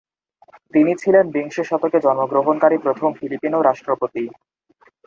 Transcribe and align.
তিনি 0.73 0.91
ছিলেন 0.95 1.25
বিংশ 1.31 1.55
শতকে 1.69 1.97
জন্মগ্রহণকারী 1.99 2.77
প্রথম 2.77 3.09
ফিলিপিনো 3.13 3.59
রাষ্ট্রপতি। 3.61 4.23